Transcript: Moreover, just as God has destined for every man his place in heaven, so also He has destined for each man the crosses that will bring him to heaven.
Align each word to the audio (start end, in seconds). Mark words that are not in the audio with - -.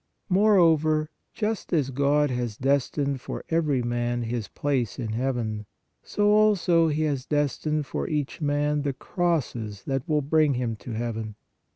Moreover, 0.29 1.11
just 1.31 1.71
as 1.73 1.91
God 1.91 2.31
has 2.31 2.57
destined 2.57 3.21
for 3.21 3.45
every 3.49 3.83
man 3.83 4.23
his 4.23 4.47
place 4.47 4.97
in 4.97 5.09
heaven, 5.13 5.67
so 6.01 6.29
also 6.31 6.87
He 6.87 7.03
has 7.03 7.23
destined 7.23 7.85
for 7.85 8.07
each 8.09 8.41
man 8.41 8.81
the 8.81 8.93
crosses 8.93 9.83
that 9.83 10.09
will 10.09 10.23
bring 10.23 10.55
him 10.55 10.75
to 10.77 10.93
heaven. 10.93 11.35